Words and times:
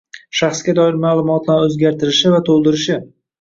shaxsga 0.37 0.73
doir 0.79 0.97
ma’lumotlarni 1.03 1.67
o‘zgartirishi 1.67 2.33
va 2.37 2.41
to‘ldirishi 2.49 2.99